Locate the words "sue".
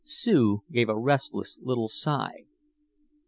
0.03-0.61